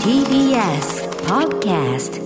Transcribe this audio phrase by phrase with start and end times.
[0.00, 0.88] TBS
[1.28, 2.16] Podcast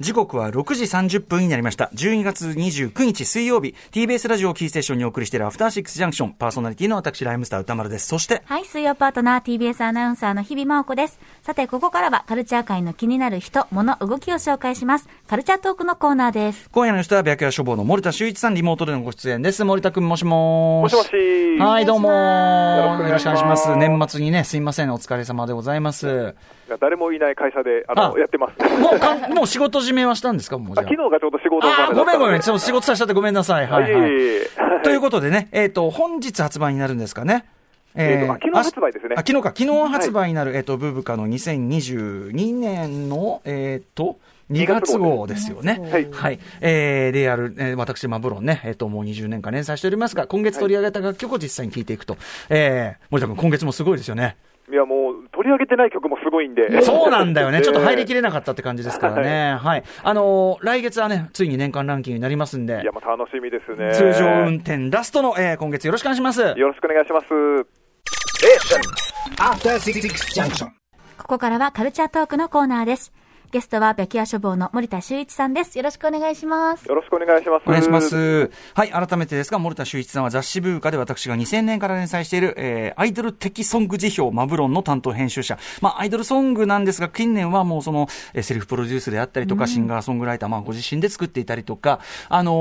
[0.00, 1.90] 時刻は6時30分になりました。
[1.94, 8.06] 12月29日水曜日、TBS ラジオキーステーションにお送りしているアフターシックスジャンクション、パーソナリティの私、ライムスター歌丸です。
[8.06, 11.20] そして、はい、水曜パートナー TBS アナウンサーの日々真央子です。
[11.42, 15.08] さて、ここからはカルチャー界の気になる人、物、動きを紹介します。
[15.28, 16.70] カルチャートークのコーナーです。
[16.72, 19.64] 今夜の人は白夜処方の森田修一さん、リモートでのご出演です。
[19.64, 21.58] 森田くん、もしもーもしもし。
[21.58, 23.76] はい、どうもーよろしくお願いしますよろしくお願いします。
[23.76, 26.34] 年末にね、すいません、お疲れ様でございます。
[26.80, 28.80] 誰もいない会社で、あの、あやってます。
[28.80, 30.58] もうかん、もう仕事締めはしたんですか？
[30.58, 31.92] もうじゃあ昨日がちょうど仕事あ。
[31.94, 33.66] ごめんごめん、ちそう仕事させちゃってごめんなさい。
[33.66, 33.92] はい、はい。
[33.92, 34.50] いえいえ
[34.82, 37.44] ということでね、えっ、と、本日発売になるんですかね？
[37.96, 44.18] えーとあ昨日発売ですねあ、昨日か、昨日発売になる、えっ、と、ブーブカの2022年の、えっ、と、
[44.52, 45.80] 2月号ですよね。
[45.90, 46.38] はいはい。
[46.60, 52.16] えー、である、えー、私、マブロンね、えっ、と、もう20年間連載しておりますが、今月取り上げた楽曲を実際に聴いていくと。
[52.48, 54.36] えー、森田君、今月もすごいですよね。
[54.70, 56.80] いや、もう、取り上げてない曲もすごいんで。
[56.82, 57.60] そうなんだよね。
[57.62, 59.58] ちょっと入りきれれなかったって感じですからね。
[59.60, 59.82] はい。
[60.02, 63.92] あのー来月はね、ついに年間ランキングになりますんでいや、、もう楽しみですね。
[63.92, 66.40] 通常運転ラストの、えー、今月よろしくお願いします。
[66.42, 67.26] よろしくお願いします。
[69.38, 70.00] After Six
[70.40, 70.68] Junction.
[71.18, 73.12] ここからはカルチャートークのコーナーです。
[73.52, 75.76] ゲストは白夜処方の森田修一さんです。
[75.76, 76.84] よろしくお願いします。
[76.86, 77.64] よろしくお願いします。
[77.66, 78.00] お願いしま。
[78.00, 78.48] す。
[78.74, 85.58] はい、改めてですが、森田修一さんは雑誌ブーカで私が2000年から連載している、えー、アイドル的ソング辞表マブロンの担当編集者。
[85.80, 92.52] まあ、アイドルソングなんですが、近年はもうその、えーセルフプロデュースであったりとか、シンガーソングライター、まあ、ご自身で作っていたりとか、あの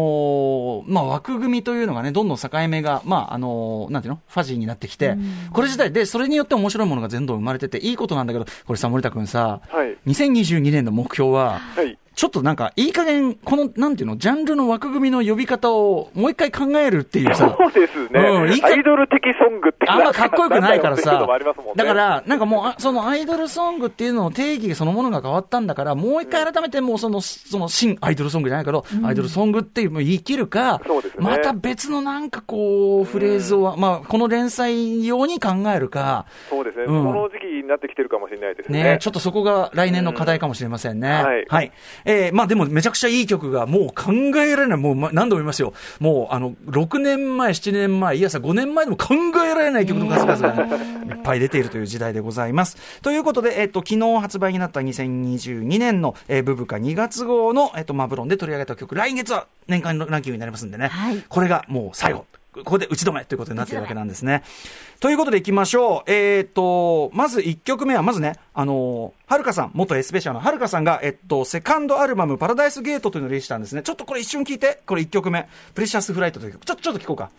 [0.87, 4.21] ーまあ、枠組みというのがね、どんどん境目が、まあ、あのーなんていうの？
[4.27, 5.17] ファジーになってきて、
[5.53, 11.97] これ自体で、それによって面白いものが全部生まれてて、いいことなんだけど、これさ、森田くんさ、はい2022年の目標は、はい。
[12.19, 18.19] ちょっとなんか、いい加減、この、なんていうの、ジャンルの枠組みの呼び方をもう一回考えるっていうさ、そうですね。
[18.19, 19.87] うんいいかアイドル的ソングって。
[19.87, 21.27] あんまかっこよくないからさね、
[21.77, 30.85] だから、なんかもうあ、そのアイドルソングっていうのの定義そのものが変わったんだから、もう一回改めてもうその、その新アイドルソングじゃないけど、アイドルソングっていうのを言い切るか、ね
[31.19, 36.83] また別のなんかこう、フレーズを、まあ、この連載用に考えるか、そうですね。
[36.83, 38.83] うんこの時期になってきてるかもしれないですね。
[38.83, 41.09] ねちょっとそこが来年の課題かもしれませんね。
[41.09, 41.71] はいはい。
[42.09, 44.11] えーまあでもめちゃくちゃいい曲がもう考
[44.41, 44.77] えられない。
[44.79, 45.73] もう何度も言いますよ。
[45.99, 49.13] もうあの、6年前、7年前、いやさ5年前でも考
[49.45, 52.77] えられない曲の数々が、ね、いっぱい出ているという時代でございます。
[53.01, 60.87] ということで、えっ、と、昨日発売になった2022年の、えーブブカ2月号の、えっ、と、マブロンで取り上げた曲、来月は年間のランキングになりますんでね。
[60.87, 62.25] はいこれがもう最後。
[62.63, 64.43] ここで打ち止めということになっているわけなんですね。
[64.99, 66.11] ということでいきましょう。
[66.11, 73.83] えっ、と、まず1曲目は、まずね、あのーはるかさん、元エスペシャルのはるかさんが、えっと、セカンドアルバム、パラダイスゲートというのをリリースしたんですね。
[73.83, 74.81] ちょっとこれ一瞬聞いて。
[74.85, 75.47] これ1曲目。
[75.75, 76.65] プレシャスフライトという曲。
[76.65, 77.29] ちょっと、ちょっと聞こうか。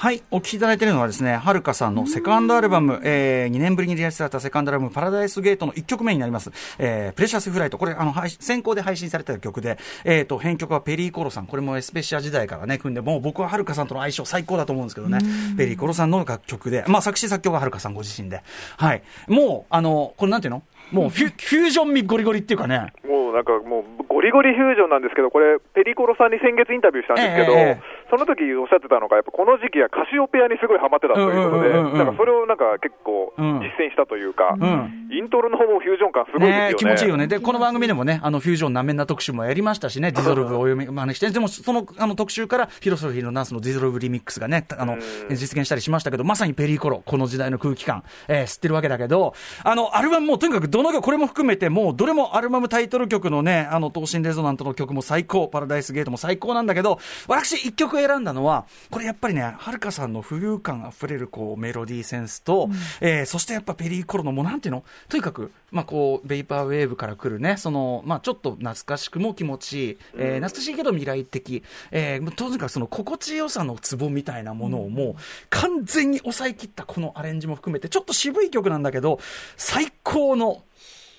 [0.00, 6.52] はい、お聴きいただいているのはですね、はるかさんのセカンドアルバム、えー、2年ぶりにリリースされたセカンドアルバム、パラダイスゲートの1曲目になります。
[6.78, 7.78] えー、プレシャスフライト。
[7.78, 11.48] これ、あの、配信先行で配信された曲で、えーと、編曲はペリーコロさん。
[11.48, 15.18] これもエスペシア時代からね、組んで、もう僕ははるかさんとの相性最高だと思うんですけどね。
[15.56, 18.42] ペリーコロさんの楽曲で、まあ、作詞作曲ははるかさんご自身で。
[18.76, 19.02] はい。
[19.26, 20.62] もう、あの、これなんていうの？
[20.92, 22.92] もうフュ、フュージョン味ゴリゴリっていうかね。
[23.04, 33.60] もうなんかもうゴリゴリフュージョンなんですけど、これ、ペリコロさんに先月インタビューしたんですけど、えええその時おっしゃってたのが、やっぱこの時期はカシオペアにすごいハマってたということで、なんかそれをなんか結構うん。
[33.60, 35.08] 実践したというか、ん。
[35.10, 36.70] イントロの方もフュージョン感すごいね。
[36.70, 37.26] ね気持ちいいよね。
[37.26, 44.98] で、この番組でもね、あの、フュージョンなめんな特集もやりましたしね、ディゾルブをお読み、真似して、でも、その、あの、特集から、フィロソフィーのナースのディゾルブリミックスがね、あの、
[45.30, 56.98] 実現したりしましたけど、まさにペリーコロ、この時代の空気感、えー知ってるわけだけど、あの、アルバムもとにかくどの曲、これも含めて、もう、どれもアルバムタイトル曲のね、あの、東進レゾナントの曲も最高、パラダイスゲートも最高なんだけど、
[57.28, 62.68] 私一曲選んだのは、これやっぱりね、はるかさんの浮遊感あふれる、こう、メロディーセンスと、
[63.00, 64.84] えーそしてやっぱペリーコロのもうなんていうの？
[65.08, 75.14] とにかく、まあこう、ベイパーウェーブから来るね、その、まあちょっと懐かしくも気持ちいい、えー懐かしいけど未来的、えーとにかくその心地よさのツボみたいなものをもう
[75.50, 79.20] 完全に抑え切ったこのアレンジも含めて、ちょっと渋い曲なんだけど、
[79.56, 80.62] 最高の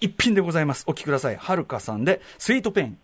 [0.02, 0.84] 一品でございます。
[0.88, 1.36] お聴きください。
[1.36, 2.98] はるかさんで、スイートペイン。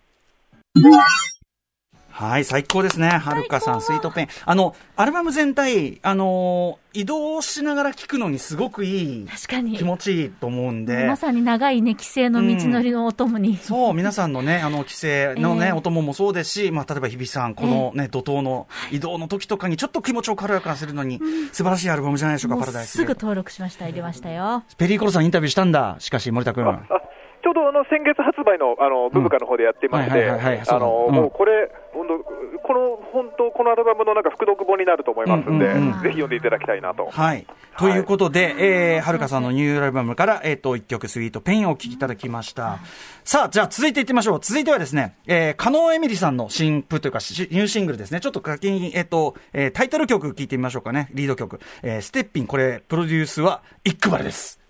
[2.18, 3.10] はい、最高ですね。
[3.10, 4.28] はるかさん、スイートペン。
[4.46, 11.06] あの、アルバム全体、あのー移動しながら聴くのにすごくいい、確かに気持ちいいと思うんで。
[11.06, 13.58] まさに長いね、帰省の道のりのお供に。
[13.58, 21.20] そう、皆さんのね、あの、帰省のね、ええお供もそうですし、まあ、例えば日比さん、このね、怒涛の移動の時とかにちょっと気持ちを軽やかにするのに、
[21.52, 22.92] 素晴らしいアルバムじゃないでしょうか、もうパラダイス。
[22.92, 24.64] すぐ登録しました、入れましたよ。
[24.78, 25.96] ペリーコロさんインタビューしたんだ。
[25.98, 26.64] しかし、森田君。
[27.46, 37.08] あちょうどあの先月発売のあのブブカの方でやってまして、もうこれ、本当、この本当、このアルバムのなんか副読本になると思いますんで、うんうんうんぜひ読んでいただきたいなと。
[37.10, 37.46] はい。
[37.78, 42.78] ということで、えー、はるかさんのニューアルバムから、えっ、と、一曲、スイートペインをお聴きいただきました。
[43.24, 44.40] さあ、じゃあ続いていってみましょう。
[44.40, 48.20] 続いてはですね、えー、加納エミリさんの新譜というか、しニューシングルですね。
[48.20, 51.08] ちょっと書きに、えっ、と、えー、タイトル曲聴いてみましょうかね。
[51.14, 51.60] リード曲。
[51.82, 54.60] えー、ステッピン、これ、プロデュースは、イックバルです。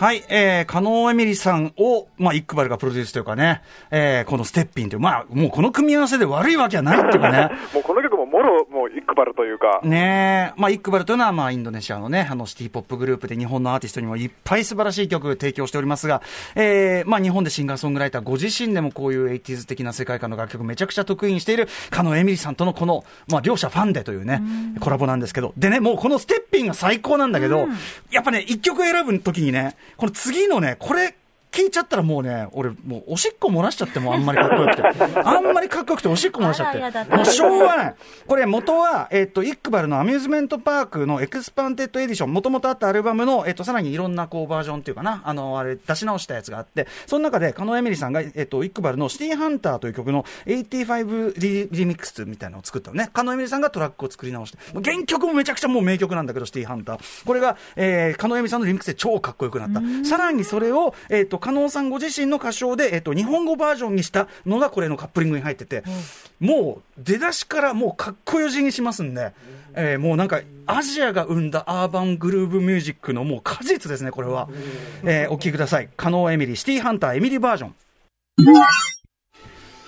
[0.00, 3.60] はい、えー、加納エミリさんを、まあ、イックバルがプロデュースというかね、
[3.90, 7.50] えー、このステッピンという、まあ、もうこの組み合わせで悪いわけはないっていうかね。
[7.74, 16.22] もうこの曲ももろ、もうイックバルというか、ねえ、まあ、イックバルというのは、まあ、インドネシアのね、あの、シティポップグループで日本のアーティストにもいっぱい素晴らしい曲を提供しておりますが、
[16.54, 24.42] えー、まあ、日本でシンガーソングライターご自身でもこういう 80s 的な世界観の楽曲めちゃくちゃ得意にしている、カノエミリさんとのこの、まあ、両者ファンでというね、
[24.80, 27.68] コラボなんですけど、でね、もうこの steppin'が最高なんだけど、
[28.10, 31.16] やっぱね、一曲選ぶときにね、この次のね、これ、
[31.52, 34.82] 聞いちゃったらもうね、俺、もうおしっこ漏らしちゃってもうあんまりかっこよくて。
[35.24, 37.16] あんまりかっこよくておしっこ漏らしちゃって。
[37.16, 37.94] もうしょうがない。
[38.26, 53.10] これ元は、えっ、と、イックバルの Amusement Park の Expanded Edition、もともとあったアルバムの、えっ、と、さらにいろんなこうバージョンっていうかな、あの、あれ、出し直したやつがあって、その中で、カノエミリさんが、えっ、と、イックバルの City Hunter という曲の85リミックスみたいなのを作ったのね。
[53.12, 57.26] カノエミリさんがトラックを作り直して、原曲もめちゃくちゃもう名曲なんだけど、シティハンター。
[57.26, 59.80] これが、えー、カノエミリさんのリミックスで超かっこよくなった。
[60.08, 65.82] さらにそれを、えっ、と、カノさんご自身の歌唱で、えっ、と、日本語バージョンにしたのがこれのカップリングに入ってて、
[66.38, 69.32] もう出だしからもうかっこよじにしますんで、
[69.74, 74.48] えーもうなんかアジアが生んだアーバングルーブミュージックのもう果実ですね、これは。
[75.04, 75.88] えーお聴きください。
[75.96, 77.74] カノエミリ、シティハンター、エミリバージョン。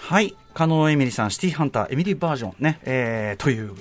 [0.01, 0.37] はい。
[0.55, 3.75] カノエミリさん、シティハンター、エミリバージョンね、えー、という、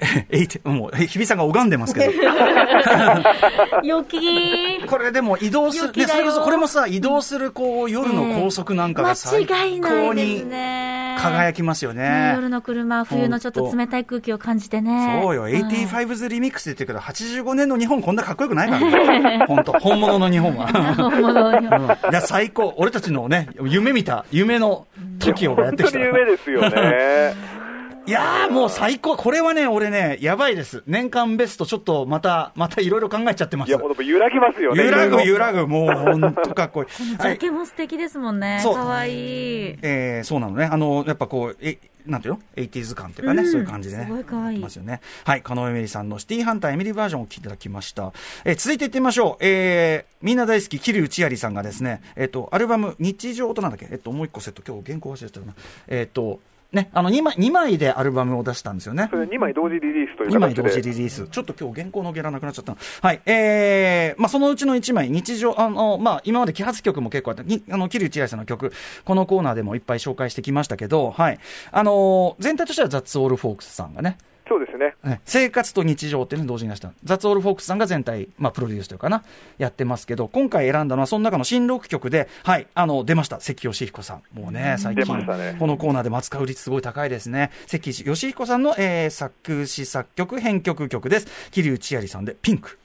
[0.30, 2.12] えいてもう、え日比さんが拝んでますけど。
[3.84, 11.16] 良きこれでも移動する、ね、それこそこれもさ、移動するこう夜の高速なんかが最高にね。
[11.18, 12.32] 輝きますよねね。
[12.34, 15.20] 夜の車、冬のちょっと冷たい空気を感じてね。
[15.22, 19.44] そうよ、ん 85s リミックスって言ってるけど、85年の日本こんなかっこよくないからね。
[19.48, 20.68] 本当本物の日本は。
[20.94, 22.74] 本物にうんいや、最高。
[22.76, 24.86] 俺たちのね、夢見た、夢の
[25.18, 25.98] 時をやってきた。
[25.98, 27.59] 本当に夢ですよね。
[28.06, 29.16] いやーもう最高。
[29.16, 30.82] これはね、俺ね、やばいです。
[30.86, 33.78] 年間ベスト、ちょっとまた、またいろいろ考えちゃってますいや、。
[33.78, 34.84] ほんと揺らぎますよね。
[34.84, 36.88] 揺らぐ揺らぐ、もう本当かっこいい。
[37.06, 38.58] ジはいャケも素敵ですもんね。
[38.62, 39.78] そうかわいい。
[39.82, 40.64] えーそうなのね。
[40.64, 44.06] あの、やっぱこう、え、なんていうの ?80s 感っていうかね、うんそういう感じでね。
[44.06, 45.00] すごい可愛いますよね。
[45.24, 45.42] はい。
[45.42, 48.12] カノエミリさんのシティハンターエミリーバージョンをお聞きいただきました。
[48.44, 49.44] えー続いていってみましょう。
[49.44, 53.86] えーみんな大好き、桐生千有さんがですね、えっ、と、アルバム、日常となんだっけ？
[53.90, 55.54] えっ、と、もう一個セット、今日原稿忘れてたな。
[55.88, 56.40] えっ、と、
[56.72, 59.08] ね、あの、2枚、二枚でアルバムを出したんですよね。
[59.10, 60.90] それ2枚同時リリースという2枚同時形で。
[60.92, 61.26] リリース。
[61.28, 63.20] ちょっと今日原稿のゲラなくなっちゃったなはい。
[63.26, 68.72] えー、まあそのうちの1枚、日常、あの、まあ今まで揮発曲も結構あった、にあの、桐生千愛さんの曲、
[69.04, 71.38] このコーナーでもいっぱい紹介してきましたけど、はい。
[71.72, 74.16] あのー全体としてはザッツオールフォークスさんがね、
[74.50, 74.96] そうですね。
[75.04, 76.92] ね生活と日常っていうのを同時に出した。
[77.04, 79.22] ザッツオールフォークスさんが全体、まあ、プロデュースというかな、
[79.58, 83.38] やってますけど、今回選んだのは、その中の新6曲で、はい、あの、出ました。
[83.40, 84.22] 関義彦さん。
[84.32, 87.52] もうね、最近、ねこのコーナーでも扱う率すごい高いですね。
[87.68, 91.28] 関義彦さんの、えー作詞作曲、編曲曲です。
[91.52, 92.76] 桐生千有さんで、ピンク。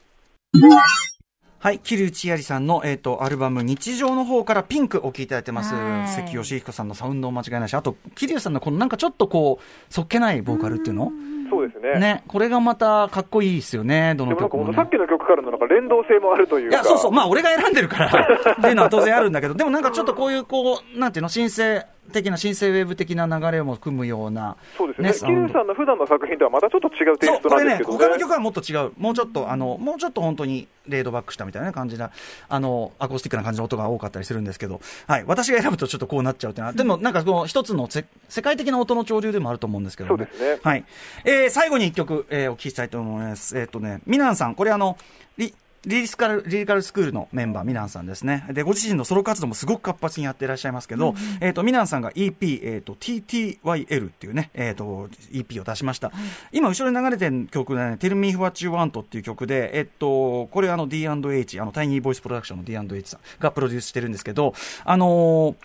[1.65, 5.73] はい、桐生千有さんの、えっ、と、アルバム、日常の方からピンクお聴きいただいてます。
[5.73, 11.11] はい関義彦さんのサウンドも間違いないし、あと、桐生さんのこのなんかちょっとこう、そっけないボーカルっていうの？
[11.49, 11.99] そうですね。
[11.99, 14.73] ね、これがまたかっこいいですよね、どの曲も、ね。
[14.75, 16.75] さっきの曲からのなんか連動性もあるというか。
[16.75, 18.07] いや、そうそう、まあ、俺が選んでるから、
[18.57, 25.13] っていうのは当然あるんだけど、でもなんかちょっとこういう、こう、なんていうの、申請的な、申請ウェブ的な流れも組むような、そうですね。
[25.13, 28.05] サウンドキルさんの普段の作品とはまたちょっと違うテイストこれね、なんですけどね。
[28.05, 28.91] 他の曲はもっと違う。
[28.97, 32.11] もうちょっと、あの、もうちょっと本当に、レードバックしたみたいな感じな、
[32.47, 35.23] あの、アコースティックな感じの音が多かったりするんですけど、はい。
[35.25, 40.27] 私が選ぶとちょっとこうなっちゃうっていうのは、でもなんかこう、一つのせ世界的な音の潮流でもあると思うんですけどね。
[40.29, 40.85] そうですねはい。
[41.25, 43.57] えー、最後に一曲、えー、お聞きしたいと思います。
[43.57, 44.97] えっ、とね、ミナンさん、これあの、
[45.37, 45.53] リ
[45.85, 48.45] リリスカル、リリカルスクールのメンバー、ミナンさんですね。
[48.51, 56.11] で、ご自身のソロ活動もすごく活発にやっていらっしゃいますけど、えっ、と、ミナンさんが EP、えっ、と、TTYL っていうね、えっ、と、EP を出しました。
[56.51, 65.55] 今、後ろに流れてる曲でね、Tell Me What You Want っていう曲で、えっ、と、これあの D&H、あの、タイニーボイスプロダクションの D&H さんがプロデュースしてるんですけど、あのー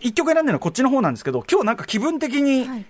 [0.00, 2.86] 一曲選んでるのはこっちの方なんですけど、今日なんか気分的に、はい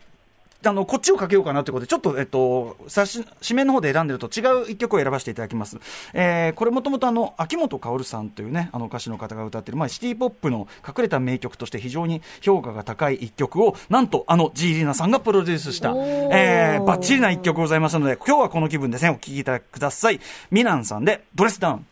[0.64, 5.78] あの、こっちをかけようかなということで、ちょっと、えっと、差し、紙面の方で選んでると違う一曲を選ばせていただきます。
[6.14, 20.20] えー、これもともとあの、秋元薫さんというね、あの歌手の方が歌ってる、まあ、シティポップの隠れた名曲として非常に評価が高い一曲を、なんと、あの、ジーリーナさんがプロデュースした、えー、バッチリな一曲ございますので、今日はこの気分ですね、お聴きいただください。
[20.50, 21.86] ミナンさんで、ドレスダウン。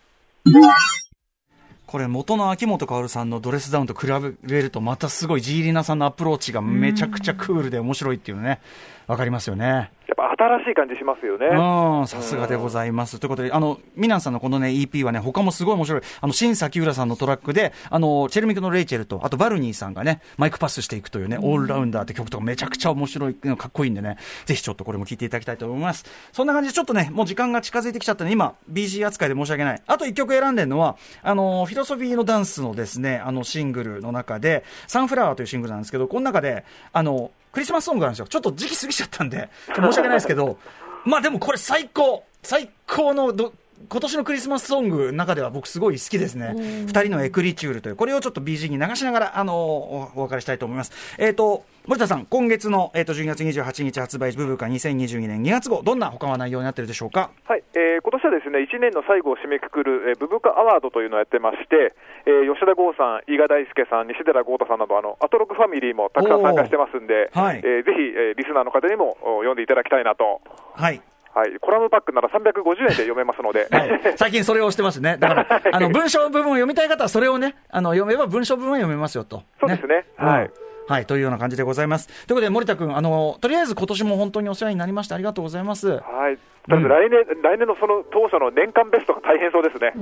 [1.86, 4.08] これ元の秋元薫さんの Dress Down と比
[4.42, 8.60] べるとまたすごい G.RINA さんのアプローチがめちゃくちゃクールで面白いっていうのね、
[9.06, 9.90] わかりますよね。
[10.30, 11.46] 新しい感じしますよね。
[11.46, 13.18] うん、さすがでございます。
[13.18, 16.02] ということで、あの、ミナンさんのこのね、EP はね、他もすごい面白い。
[16.20, 26.04] あの、 Shin Sakiura さんのトラックで、あの、チェルミクのレイチェルと、あと valknee さんがね、マイクパスしていくというね、オールラウンダーって曲とかめちゃくちゃ面白い、かっこいいんでね、ぜひちょっとこれも聞いていただきたいと思います。
[26.32, 29.82] そんな感じでちょっとね、もう時間が近づいてきちゃったんで、今、BG 扱いで申し訳ない。
[29.86, 38.26] あと一曲選んでるのは、あの、フィロソフィーのダンスのですね、あの、シングルの中で、サンフラワーというシングルなんですけど、この中で、あの、クリスマスソングなんですよ。
[38.26, 40.58] ちょっと時期過ぎちゃったんで、申し訳ないですけど、
[41.06, 43.54] まあでもこれ最高最高のど
[43.88, 46.54] 今年のクリスマスソングの中では僕すごい好きですね。
[46.86, 50.92] 二人のエクリチュールという、これをちょっと BG に流しながら、あのお、お別れしたいと思います。
[51.18, 57.30] えっ、と、森田さん、今月の、えっ、と、12月28日発売、ブブカ2022年2月号、どんな他は内容になってるでしょうか？
[57.44, 61.94] はい、えー、今年はですね、1年の最後を締めくくる、えー、ブブカアワードというのをやってまして、
[62.26, 70.40] えー、吉田剛さん、伊賀大輔さん、西寺豪太さんなど、あの、アトロクファミリーもたくさん参加してますんで、はいえーぜひ、えー、リスナーの方にもお読んでいただきたいなと。
[70.74, 71.00] はい。
[71.36, 75.18] はい、コラムパックなら350円で読めますので、 はい、最近それをしてますね。
[75.20, 79.42] だから、 あの、文章部分を読みたい方はそれをね、あの、読めば文章部分は読めますよと。
[79.60, 80.06] そうですね。
[80.16, 80.44] はい。
[80.44, 82.06] うんはい、というような感じでございます。
[82.06, 85.88] ということで、森田君、あの、とりあえず今年も本当にお世話になりまして、ありがとうございます。
[85.88, 86.00] は
[86.30, 86.38] い。
[86.68, 89.92] ただ来年、来年のその当初の年間ベストが大変そうですね。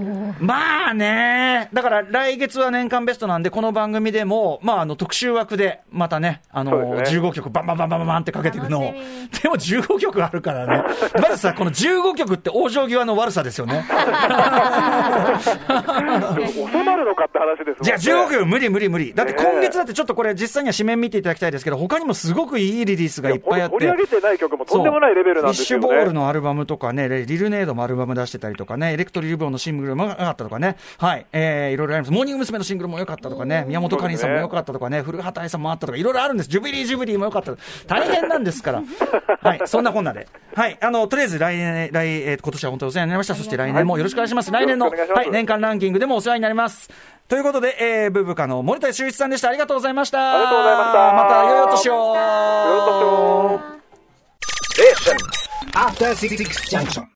[0.40, 10.84] まあね、だから来月は年間ベストなんで、この番組でも、まあ、あの特集枠で、またね、あのね15曲、バンバンバンバンバンバンってかけていくのをでも15曲あるからね、
[11.20, 13.84] まずさ、この15曲って往生際の悪さですよね。
[15.40, 15.54] 収
[16.82, 17.82] ま るのかって話です。
[17.82, 19.12] じゃあ15曲無理無理無理。
[19.12, 23.74] だって今月だってちょっとこれ実際には紙面見ていただきたいですけど、他にもすごくいいリリースがいっぱいあって。
[23.74, 25.86] 取り上げてない曲もとんでもないレベルなんですよね。
[25.86, 32.12] フィッシュボールのアルバムとかね、リルネードもアルバム出してたりとかね、エレクトリルボーのシングルも良かったとかね、はい、えー、いろいろあります。
[32.12, 32.54] モーニング娘。
[32.58, 36.48] のシングルも良かったとかね、宮本かりんさんも良かったとかね、古畑愛さんもあったとか、いろいろあるんです。
[36.48, 37.54] ジュビリージュビリーも良かった。
[37.86, 38.82] 大変なんですから。
[39.40, 40.26] はい、そんなこんなで。
[40.54, 43.34] はい、あの、とりあえず来年、来、えー今年は本当にお世話になりました。
[43.34, 44.50] そして来年もよろしくお願いします。
[44.50, 46.90] 来年の、はい、年間ランキングでもお世話になります。
[47.26, 49.48] ということで、えー、ブブカの森田修一さんでした。
[49.48, 50.34] ありがとうございました。
[50.34, 51.92] ありがとうございましたまた、良いお年を。
[51.92, 52.14] よ
[52.74, 53.10] ろしくお
[54.82, 56.36] 願いします After Six
[56.70, 57.06] Junction.